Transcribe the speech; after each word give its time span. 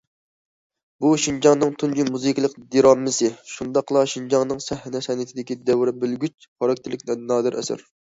بۇ، 1.03 1.11
شىنجاڭنىڭ 1.25 1.75
تۇنجى 1.83 2.05
مۇزىكىلىق 2.15 2.57
دىرامىسى، 2.77 3.31
شۇنداقلا 3.53 4.05
شىنجاڭنىڭ 4.17 4.67
سەھنە 4.71 5.05
سەنئىتىدىكى 5.11 5.63
دەۋر 5.71 5.97
بۆلگۈچ 6.03 6.53
خاراكتېرلىك 6.53 7.09
نادىر 7.33 7.65
ئەسەر. 7.65 7.91